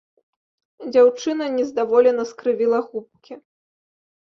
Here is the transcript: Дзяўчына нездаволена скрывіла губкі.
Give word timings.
Дзяўчына 0.95 1.43
нездаволена 1.59 2.27
скрывіла 2.33 2.83
губкі. 2.89 3.33